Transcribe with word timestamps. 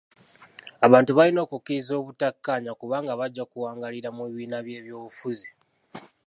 Abantu 0.85 1.11
balina 1.17 1.39
okukkiriza 1.45 1.93
obutakkaanya 2.01 2.71
kubanga 2.79 3.19
bajja 3.19 3.43
kuwangaalira 3.51 4.09
mu 4.15 4.23
bibiina 4.27 4.57
by'ebyobufuzi. 4.65 5.47